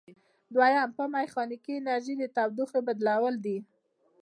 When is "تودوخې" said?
2.35-2.79